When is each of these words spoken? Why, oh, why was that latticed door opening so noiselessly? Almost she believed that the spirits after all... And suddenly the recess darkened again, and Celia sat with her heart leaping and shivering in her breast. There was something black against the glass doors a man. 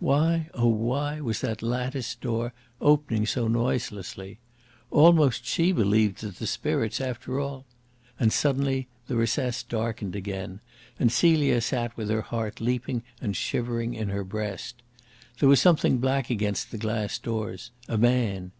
Why, 0.00 0.48
oh, 0.54 0.68
why 0.68 1.20
was 1.20 1.42
that 1.42 1.60
latticed 1.60 2.22
door 2.22 2.54
opening 2.80 3.26
so 3.26 3.48
noiselessly? 3.48 4.38
Almost 4.90 5.44
she 5.44 5.72
believed 5.72 6.22
that 6.22 6.36
the 6.36 6.46
spirits 6.46 7.02
after 7.02 7.38
all... 7.38 7.66
And 8.18 8.32
suddenly 8.32 8.88
the 9.08 9.16
recess 9.16 9.62
darkened 9.62 10.16
again, 10.16 10.60
and 10.98 11.12
Celia 11.12 11.60
sat 11.60 11.94
with 11.98 12.08
her 12.08 12.22
heart 12.22 12.62
leaping 12.62 13.02
and 13.20 13.36
shivering 13.36 13.92
in 13.92 14.08
her 14.08 14.24
breast. 14.24 14.76
There 15.38 15.50
was 15.50 15.60
something 15.60 15.98
black 15.98 16.30
against 16.30 16.70
the 16.70 16.78
glass 16.78 17.18
doors 17.18 17.70
a 17.86 17.98
man. 17.98 18.52